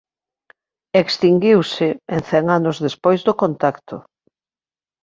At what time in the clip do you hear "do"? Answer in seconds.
3.27-3.33